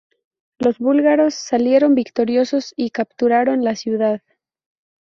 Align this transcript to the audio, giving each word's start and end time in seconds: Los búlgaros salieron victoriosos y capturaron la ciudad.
Los 0.57 0.79
búlgaros 0.79 1.35
salieron 1.35 1.93
victoriosos 1.93 2.73
y 2.75 2.89
capturaron 2.89 3.63
la 3.63 3.75
ciudad. 3.75 4.23